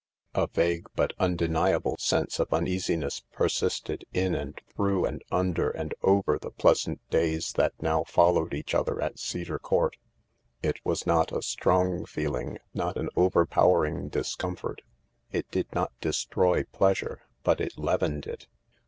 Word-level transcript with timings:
A 0.33 0.47
vague 0.47 0.87
but 0.95 1.13
undeniable 1.19 1.95
sense 1.99 2.39
of 2.39 2.51
uneasiness 2.51 3.19
persisted 3.31 4.03
in 4.11 4.33
and 4.33 4.59
through 4.75 5.05
and 5.05 5.23
under 5.29 5.69
and 5.69 5.93
over 6.01 6.39
the 6.39 6.49
pleasant 6.49 7.07
days 7.11 7.53
that 7.53 7.79
now 7.83 8.03
followed 8.05 8.51
each 8.55 8.73
other 8.73 8.99
at 8.99 9.19
Cedar 9.19 9.59
Court. 9.59 9.97
It 10.63 10.79
was 10.83 11.05
not 11.05 11.31
a 11.31 11.43
strong 11.43 12.05
feeling, 12.07 12.57
not 12.73 12.97
an 12.97 13.09
overpowering 13.15 14.09
discomfort; 14.09 14.81
it 15.31 15.51
did 15.51 15.71
not 15.71 15.91
destroy 16.01 16.63
pleasure, 16.63 17.21
but 17.43 17.61
it 17.61 17.77
leavened 17.77 18.25
it. 18.25 18.47